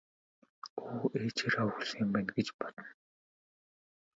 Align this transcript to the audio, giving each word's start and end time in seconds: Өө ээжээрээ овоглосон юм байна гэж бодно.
Өө 0.93 1.05
ээжээрээ 1.17 1.61
овоглосон 1.65 1.99
юм 2.03 2.09
байна 2.13 2.31
гэж 2.37 2.47
бодно. 2.59 2.85